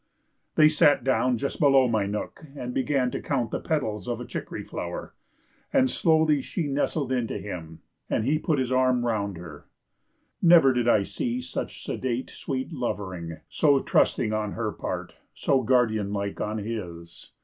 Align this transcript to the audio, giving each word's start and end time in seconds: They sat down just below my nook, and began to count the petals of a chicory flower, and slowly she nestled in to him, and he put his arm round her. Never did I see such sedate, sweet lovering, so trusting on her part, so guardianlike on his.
They 0.55 0.67
sat 0.67 1.03
down 1.03 1.37
just 1.37 1.59
below 1.59 1.87
my 1.87 2.07
nook, 2.07 2.43
and 2.55 2.73
began 2.73 3.11
to 3.11 3.21
count 3.21 3.51
the 3.51 3.59
petals 3.59 4.07
of 4.07 4.19
a 4.19 4.25
chicory 4.25 4.63
flower, 4.63 5.13
and 5.71 5.91
slowly 5.91 6.41
she 6.41 6.65
nestled 6.65 7.11
in 7.11 7.27
to 7.27 7.37
him, 7.39 7.83
and 8.09 8.23
he 8.25 8.39
put 8.39 8.57
his 8.57 8.71
arm 8.71 9.05
round 9.05 9.37
her. 9.37 9.67
Never 10.41 10.73
did 10.73 10.87
I 10.87 11.03
see 11.03 11.39
such 11.39 11.85
sedate, 11.85 12.31
sweet 12.31 12.73
lovering, 12.73 13.41
so 13.47 13.79
trusting 13.79 14.33
on 14.33 14.53
her 14.53 14.71
part, 14.71 15.13
so 15.35 15.63
guardianlike 15.63 16.41
on 16.41 16.57
his. 16.57 17.33